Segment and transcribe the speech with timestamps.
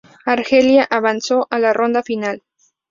[0.25, 2.41] Argelia avanzó a la ronda final.